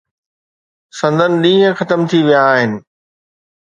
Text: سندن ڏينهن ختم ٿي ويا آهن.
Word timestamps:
سندن 0.99 1.31
ڏينهن 1.43 1.77
ختم 1.79 1.99
ٿي 2.09 2.19
ويا 2.27 2.41
آهن. 2.55 2.71